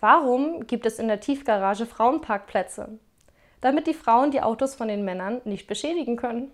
Warum 0.00 0.66
gibt 0.66 0.86
es 0.86 0.98
in 0.98 1.08
der 1.08 1.20
Tiefgarage 1.20 1.84
Frauenparkplätze? 1.84 2.98
Damit 3.60 3.86
die 3.86 3.94
Frauen 3.94 4.30
die 4.30 4.40
Autos 4.40 4.74
von 4.74 4.88
den 4.88 5.04
Männern 5.04 5.42
nicht 5.44 5.66
beschädigen 5.66 6.16
können. 6.16 6.50